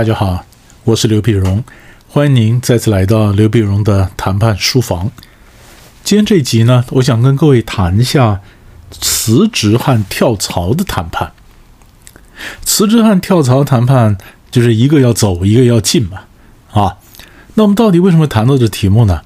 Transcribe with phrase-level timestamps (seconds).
[0.00, 0.46] 大家好，
[0.84, 1.62] 我是刘碧荣，
[2.08, 5.10] 欢迎您再次来到刘碧荣的谈判书房。
[6.02, 8.40] 今天这集呢，我想跟各位谈一下
[8.90, 11.32] 辞职和跳槽的谈判。
[12.62, 14.16] 辞职和跳槽谈判
[14.50, 16.20] 就是一个要走，一个要进嘛，
[16.72, 16.96] 啊，
[17.52, 19.20] 那我们到底为什么谈到这题目呢？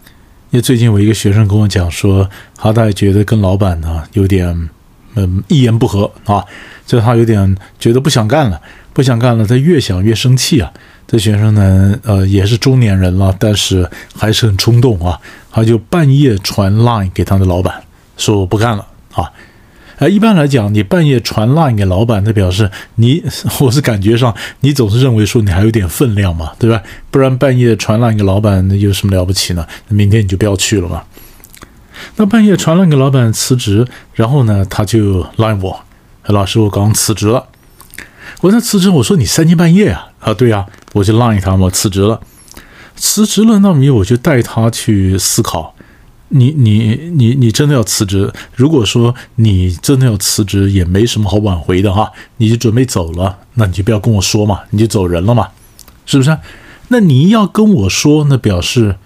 [0.51, 4.68] 因为最近我一个学生跟我讲说，他大概觉得跟老板呢有点
[5.15, 6.45] 嗯一言不合啊，
[6.84, 8.60] 就他有点觉得不想干了，
[8.95, 10.73] 不想干了，他越想越生气啊。
[11.07, 17.75] 这学生呢，呃，也是中年人了，但是还是很冲动啊，他就半夜传 line 给他的老板，
[18.16, 19.30] 说我不干了啊。
[19.99, 23.23] 呃，一般来讲，你半夜传 line 给老板，那表示你，
[23.60, 26.83] 我是感觉上，你总是认为说你还有点分量嘛，对吧？
[27.11, 29.66] 不然半夜传 line 给老板，那有什么了不起呢？
[29.88, 31.02] 那明天你就不要去了嘛。
[32.16, 35.80] 那半夜传 line 给老板辞职，然后呢，他就 line 我，
[36.27, 37.46] 老师，我刚辞职了。
[38.45, 40.09] 我说辞职，我说你三更半夜啊？
[40.20, 42.20] 啊，对呀，我就浪一趟嘛，辞职了，
[42.95, 45.74] 辞职了，那么我就带他去思考。
[46.28, 48.30] 你你你你真的要辞职？
[48.54, 55.48] 如果说你真的要辞职，也没什么好挽回的哈，你就准备走了，那你就不要跟我说嘛，你就走人了嘛，
[56.04, 56.37] 是不是？
[56.88, 58.96] 那你要跟我说，那表示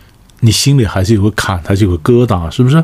[0.40, 2.82] 你心里还是有个坎，还是有个疙瘩，是不是？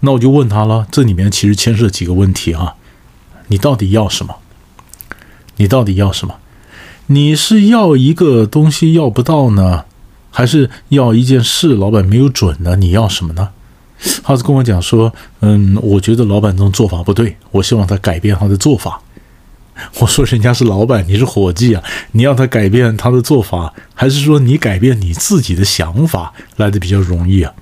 [0.00, 2.74] 那我就问他了，这里面其实牵涉几个问题啊，
[3.46, 4.34] 你到底要什么？
[5.58, 6.34] 你到底要什么？
[7.10, 9.84] 你是要一个东西要不到呢，
[10.30, 12.76] 还是要一件事老板没有准呢？
[12.76, 13.50] 你要什么呢？
[14.22, 19.00] 他是跟我讲说，嗯，我觉得老板这种做法不对，我希望他改变他的做法。
[20.00, 27.52] 我说人家是老板，你是伙计啊，你要他改变他的做法，还是说你改变你自己的想法来的比较容易啊？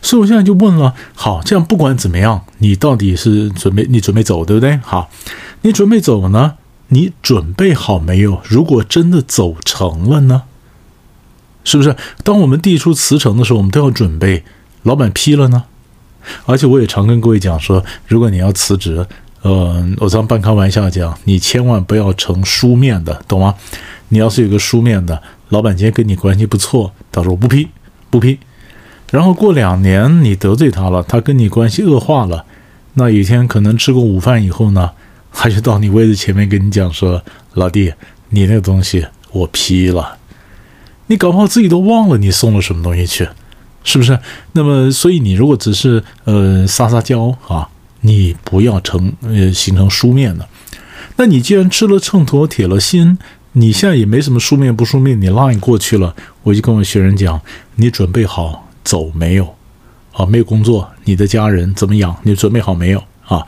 [0.00, 4.78] 所以我现在就问了，好，这样不管怎么样，你到底是准备你准备走对不对？
[4.78, 5.10] 好，
[5.62, 6.54] 你准备走呢？
[6.94, 8.40] 你准备好没有？
[8.44, 10.44] 如果真的走成了呢？
[11.64, 11.96] 是不是？
[12.22, 14.44] 当我们递出辞呈的时候，我们都要准备。
[14.84, 15.64] 老板批了呢，
[16.46, 19.06] 而且我也常跟各位讲说，如果你要辞职，
[19.42, 23.54] 呃，我常半开玩笑讲，你千万不要成书面的，懂吗？
[24.10, 27.68] 你要是有个书面的，老板今天跟你关系不错，他说我不批，
[28.10, 28.38] 不批。
[29.10, 32.44] 然后过两年你得罪他了，他跟你关系恶化了，
[32.94, 34.90] 那有一天可能吃过午饭以后呢，
[35.34, 37.22] 他就到你位置前面跟你讲说，
[37.52, 37.92] 老弟，
[38.30, 40.16] 你那个东西我批了，
[41.08, 43.28] 你搞不好自己都忘了你送了什么东西去。
[43.86, 44.18] 是不是？
[44.52, 47.68] 那么，所以你如果只是呃撒撒娇啊，
[48.00, 50.48] 你不要成呃形成书面的。
[51.16, 53.18] 那你既然吃了秤砣铁了心，
[53.52, 57.38] 你现在也没什么书面不书面，你 line 过去了，我就跟我学生讲，
[57.74, 59.54] 你准备好走没有？
[60.12, 62.16] 啊，没有工作，你的家人怎么养？
[62.22, 63.04] 你准备好没有？
[63.26, 63.46] 啊？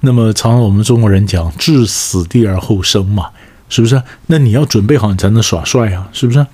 [0.00, 3.30] 那么常常我们中国人讲置死地而后生嘛，
[3.68, 4.02] 是不是？
[4.26, 6.46] 那你要准备好，你才能耍帅啊，是不是？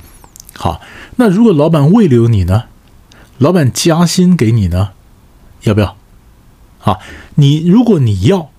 [0.55, 0.81] 好，
[1.17, 2.65] 那如果老板未留你呢？
[3.39, 4.91] 老板加薪给你呢，
[5.63, 5.97] 要不要？
[6.83, 6.99] 啊，
[7.35, 8.51] 你如果你要，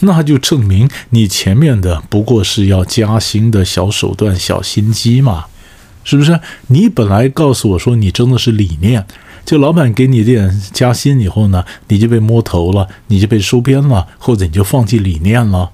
[0.00, 5.46] 那就证明你前面的不过是要加薪的小手段、小心机嘛，
[6.02, 6.40] 是不是？
[6.66, 9.06] 你本来告诉我说你真的是理念，
[9.44, 15.70] 就老板给你点加薪以后呢，你就被摸头了，你就被收编了，或者你就放弃理念了，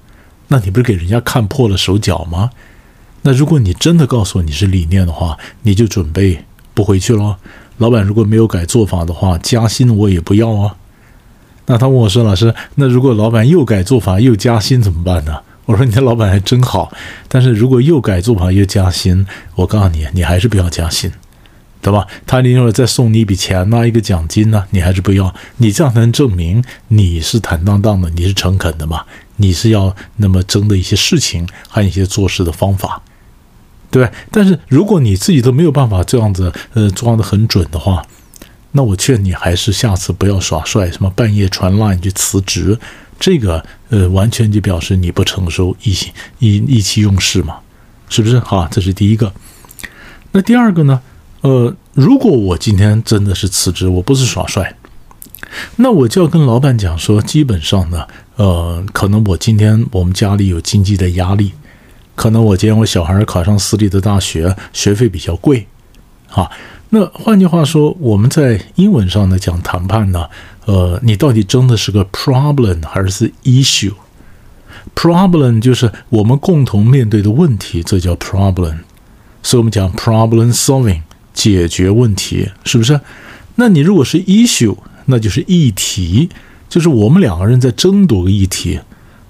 [0.47, 2.49] 那你不是给人家看破了手脚吗？
[3.21, 7.37] 那如果你真的告诉我你是理念的话，你就准备不回去了。
[7.77, 10.75] 老板如果没有改做法的话，加薪我也不要啊。
[11.65, 16.91] 那他问我说：“老师，那如果老板又改做法又加薪怎么办呢？”我说：“你的老板还真好。
[17.27, 21.11] 但是如果又改做法又加薪，我告诉你，你还是不要加薪，
[21.81, 22.05] 对吧？
[22.25, 25.33] 他宁愿再送你一笔钱拿，一个奖金呢，你还是不要。
[25.57, 29.05] 你这样才能证明你是坦荡荡的，你是诚恳的嘛？
[29.37, 33.01] 你是要那么争的一些事情，还有一些做事的方法。”
[33.89, 38.05] 对，但是如果你自己都没有办法这样子，呃，装得很准的话，
[38.73, 42.77] 那我劝你还是下次不要耍帅，什么半夜传 line 去辞职，
[43.19, 45.97] 这个呃，完全就表示你不成熟，意
[46.37, 47.57] 意意气用事嘛，
[48.09, 48.37] 是不是？
[48.39, 49.33] 好，这是第一个。
[50.33, 51.01] 那第二个呢？
[51.41, 54.75] 呃，如果我今天真的是辞职，我不是耍帅，
[55.77, 58.05] 那我就要跟老板讲说，基本上呢，
[58.35, 61.53] 呃，可能我今天我们家里有经济的压力。
[62.15, 65.65] 可能我今天我小孩考上私立的大学，学费比较贵，
[66.29, 66.51] 啊，
[66.89, 70.25] 那换句话说，我们在英文上呢讲谈判呢，
[70.65, 78.79] 呃，你到底争的是个 problem 还是 issue？problem 就是我们共同面对的问题，这叫 problem，
[79.41, 80.99] 所以我们讲 problem solving
[81.39, 82.99] 解决问题，是不是？
[83.55, 84.75] 那你如果是 issue，
[85.05, 86.29] 那就是议题，
[86.67, 88.77] 就是我们两个人在争夺个议题。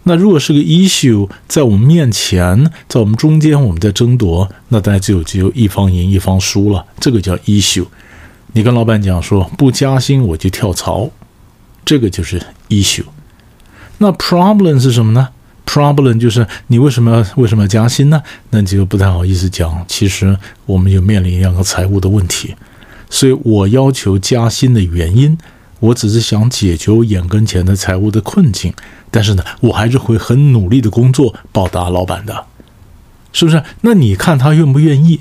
[0.06, 7.86] 那如果是个 issue 在我们面前，在我们中间，我们在争夺，那大家只有只有一方赢一方输了，这个叫 issue。
[8.54, 11.12] 你跟老板讲说不加薪我就跳槽，
[11.86, 13.06] 这个就是 issue。
[14.00, 15.30] 那 problem 是什么呢
[15.70, 18.20] ？problem 就是你为什么为什么要加薪呢？
[18.50, 19.86] 那你就不太好意思讲。
[19.88, 20.36] 其实
[20.66, 22.56] 我们就面临两个财务的问题，
[23.08, 25.38] 所以我要求加薪的原因，
[25.80, 28.74] 我只是想解决我眼跟前的财务的困境。
[29.12, 32.46] 但是呢，我还是会很努力的工作报答老板的，
[33.32, 33.62] 是不是？
[33.82, 35.20] 那你看他愿不愿意？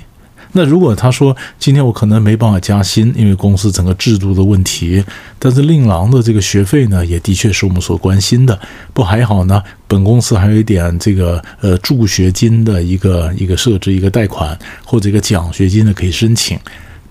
[0.51, 5.03] 那如果他说今天我可能没办法加薪，因为公司整个制度的问题，
[5.37, 8.59] 但是令郎的这个学费呢，也的确是我们所关心的。
[8.93, 9.61] 不还好呢？
[9.87, 16.59] 本公司还有一点这个呃助学金的一个一个设置，一个贷款或者一个奖学金的可以申请。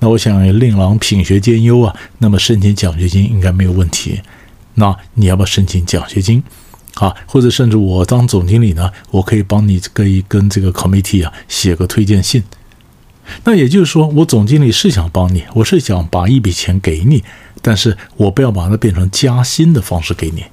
[0.01, 4.21] 那我想令郎品学兼优啊，那么申请奖学金应该没有问题。
[4.75, 6.43] 那你要不要申请奖学金？
[6.95, 12.43] 啊，或者甚至我当总经理呢，我可以帮你可以跟这个 committee 啊写个推荐信。
[13.45, 17.23] 那也就是说，我总经理是想帮你，我是想把一笔钱给你，
[17.63, 20.45] 但是我不要把它变成加薪的方式给你。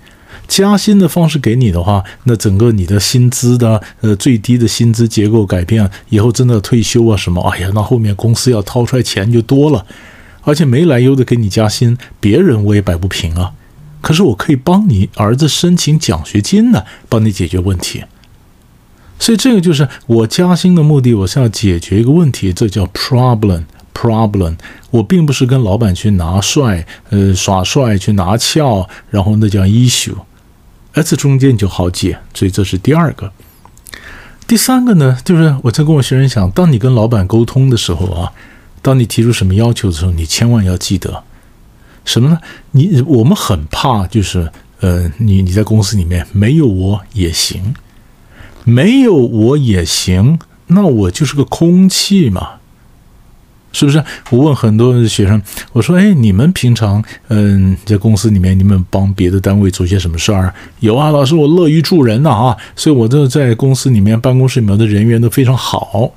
[0.47, 9.85] 加薪的方式给你的话，那整个你的薪资的呃最低的薪资结构改变以后，真的退休啊什么，哎呀，那后面公司要掏出来钱就多了，
[10.43, 13.53] 而且没来由的给你加薪，别人我也摆不平啊。
[14.01, 18.03] 可是我可以帮你儿子申请奖学金呢，帮你解决问题。
[19.17, 23.63] 所以这个就是我加薪的目的，我是要解决一个问题，这叫 problem
[23.93, 24.55] problem。
[24.91, 30.15] 我并不是跟老板去拿帅，呃耍帅去拿翘，然后那叫 issue。
[30.93, 33.31] 而这中间就好解，所以这是第二个。
[34.47, 38.31] 第三个呢，就是我在跟我学生讲，当你跟老板沟通的时候啊，
[38.81, 41.23] 当你提出什么要求的时候，你千万要记得。
[42.05, 42.39] 什么呢？
[42.71, 44.51] 你我们很怕，就是
[44.81, 47.73] 呃，你你在公司里面没有我也行，
[48.65, 52.55] 没有我也行，那我就是个空气嘛，
[53.71, 54.03] 是不是？
[54.31, 55.41] 我问很多学生，
[55.71, 60.53] 我说，哎，你们平常嗯在公司里面，你们帮别的单位做些什么事儿？
[60.81, 66.11] 有啊，老师，我乐于助人呐啊，所以我这在公司里面办公室里面的人员都非常好。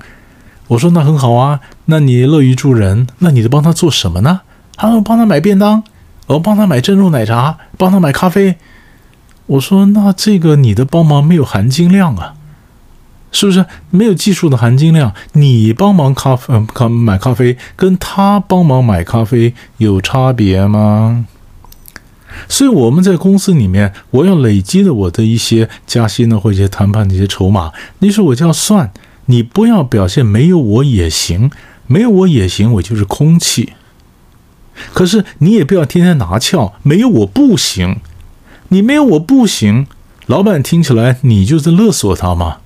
[0.67, 4.41] 我说那很好啊，那你乐于助人，那你得帮他做什么呢？
[4.81, 5.83] 他说：“帮他买便当，
[6.27, 8.55] 我帮他买珍珠奶茶，帮他买咖啡。”
[9.45, 12.35] 我说：“那这个你的帮忙没有含金量啊，
[13.31, 15.13] 是不是没有技术的含金量？
[15.33, 21.25] 你帮忙咖啡，咖买咖啡，跟他帮忙买咖啡有差别吗？”
[22.47, 28.91] 所以我们在公司里面，我要累积的我的一些加薪的或者一些谈判的一些筹码，你说我就要算，
[29.25, 31.51] 你不要表现没有我也行，
[31.87, 33.73] 没有我也行，我就是空气。
[34.93, 37.97] 可是你也不要天天拿翘，没有我不行，
[38.69, 39.87] 你没有我不行，
[40.25, 42.58] 老板听起来你就是勒索他吗？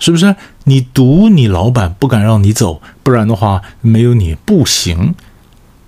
[0.00, 0.34] 是不是？
[0.64, 5.14] 你赌你老板不敢让你走，不然的话没有你不行。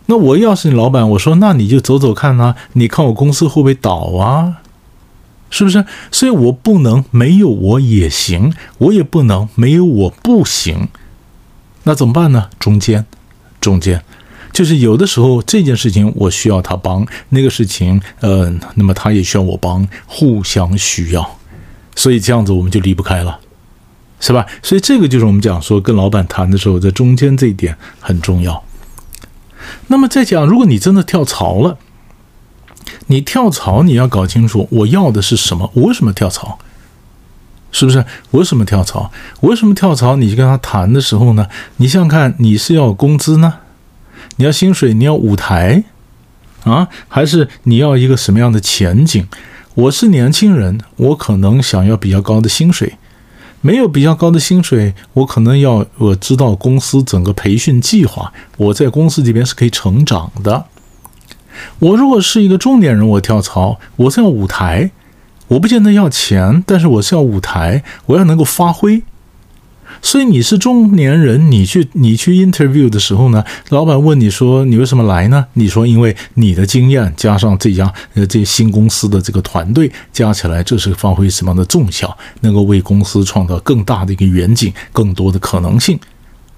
[0.07, 4.59] 那我要是你老板，我说那你就走走看啊，你看我公司会不会倒啊？
[5.51, 5.85] 是不是？
[6.11, 10.89] 所以我不能没有我也行，我也不能没有我不行。
[11.83, 12.49] 那怎么办呢？
[12.59, 13.05] 中间，
[13.61, 14.03] 中间。
[14.53, 21.39] 就是有的时候这件事情我需要他帮，那个事情，呃，那么他也需要我帮，互相需要，
[21.97, 23.41] 所以这样子我们就离不开了，
[24.23, 24.47] 是吧？
[24.63, 28.63] 所以这个就是我们讲说跟老板谈的时候，在中间这一点很重要。
[29.89, 31.77] 那么再讲，如果你真的跳槽了，
[33.09, 36.61] 你跳槽你要搞清楚我要的是什么，我为什么跳槽？
[37.73, 38.05] 是不是？
[38.31, 39.11] 我为什么跳槽？
[39.41, 40.15] 我为什么跳槽？
[40.15, 41.49] 你跟他谈的时候呢？
[41.79, 43.55] 你想想看，你是要工资呢？
[44.37, 45.83] 你要薪水，你要舞台，
[46.63, 49.27] 啊，还是你要一个什么样的前景？
[49.75, 52.99] 我是年轻人，我可能想要比较高的薪水。
[53.63, 60.67] 没有比较高的薪水，我可能要我知道公司整个培训计划，我在公司这边是可以成长的。
[61.79, 64.91] 我如果是一个中年人，我跳槽，我是要舞台，
[65.49, 69.03] 我不见得要钱，但是我是要舞台，我要能够发挥。
[70.05, 75.47] 所以你是中年人，你去你去 interview 的时候呢，老板问你说你为什么来呢？
[75.55, 85.99] 你说因为你的经验加上这家呃这新公司的这个团队加起来，这是发挥什么样的重效，能够为公司创造更大的一个远景，更多的可能性，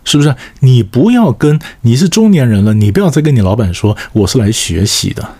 [0.04, 0.34] 是不是？
[0.60, 5.34] 你不要跟你是中年人了，你不要再跟你老板说我是来学习的，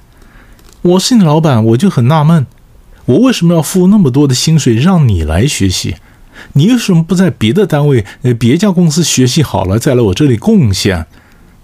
[0.83, 2.47] 我是你老板，我就很纳闷，
[3.07, 5.97] 我为什么要付那么多的薪水让你来学习？
[6.53, 11.07] 你为什么不在别的单位、呃别家公司学习好了再来我这里贡献？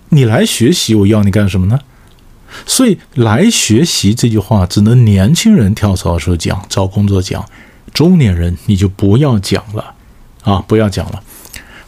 [0.08, 1.78] 你来学习，我要你干什么呢？
[2.66, 7.44] 所以来学习这句话只能年轻人跳槽的时候讲，找工作讲。
[7.92, 9.94] 中年人你就不要讲了
[10.42, 11.22] 啊，不要讲了。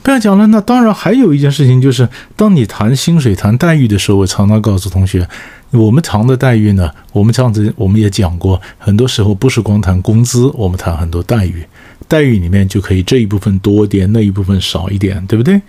[0.04, 5.28] 不要讲了，那当然还有一件事情，就是当你谈薪水、谈待遇的时候，我常常告诉同学，
[5.70, 11.64] 我们谈的待遇呢，我们上次我们也讲过，很多时候不是光谈工资，我们谈很多待遇，
[12.08, 15.60] 待遇里面就可以这一部分多点，那一部分少一点，对不对？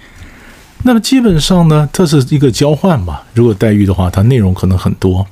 [0.84, 3.22] 那么基本上呢，这是一个交换嘛。
[3.34, 5.25] 如果待遇的话，它内容可能很多，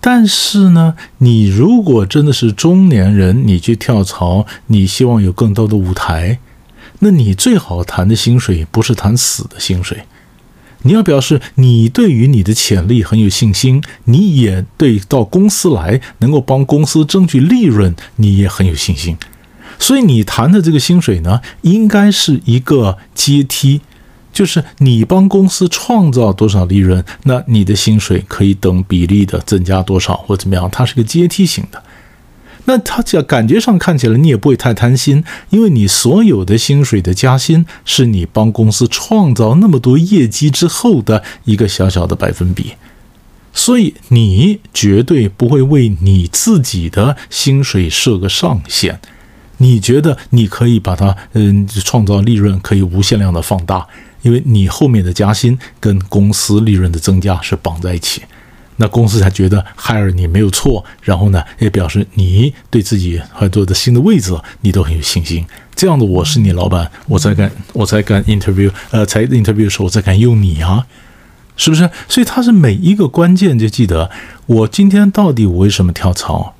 [0.00, 6.38] 但是呢，你如果真的是中年人，你去跳槽，你希望有更多的舞台。
[7.00, 10.04] 那你最好谈的薪水不是谈死的薪水，
[10.82, 19.18] 你要表示你对于你的潜力很有信心，你也对到公司来能够帮公司争取利润，你也很有信心。
[19.78, 23.80] 所以你谈的这个薪水呢，应该是一个阶梯，
[24.32, 31.82] 就是你帮公司创造多少利润，那你的薪水可以等比例的增加多少或怎么样，它是个阶梯型的。
[32.68, 42.72] 那他这感觉上看起来你也不会太贪心，因为你所有的薪水的加薪是你帮公司创造那么多业绩之后的一个小小的百分比，
[43.52, 49.00] 所以你绝对不会为你自己的薪水设个上限。
[49.58, 53.86] 你觉得你可以把它嗯创造利润可以无限量的放大，
[54.22, 58.22] 因为你后面的加薪跟公司利润的增加是绑在一起。
[58.78, 65.46] 那公司才觉得 hire 你没有错，然后呢，也表示你对自己很多的新的位置你都很有信心。
[65.74, 70.86] 这样的我是你老板，我才敢我才敢 interview，呃，才 interview 的时候我才敢用你啊，
[71.56, 71.88] 是不是？
[72.06, 74.10] 所以它是每一个关键就记得，
[74.44, 76.55] 我今天到底我为什么跳槽？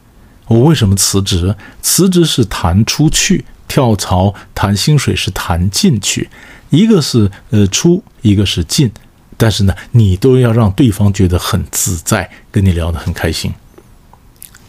[0.46, 1.54] 我为什么辞职？
[1.82, 6.28] 辞职是谈出去，跳槽谈薪水是谈进去，
[6.70, 8.90] 一个是呃出，一个是进。
[9.36, 13.52] 但是呢，你都要让对方觉得很自在，跟你聊得很开心。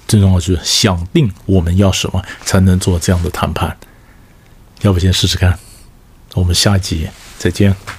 [0.07, 3.77] 最重要就是想定我们要什么，才能做这样的谈判。
[4.81, 5.57] 要不先试试看？
[6.33, 7.07] 我们下一集
[7.37, 7.96] 再见。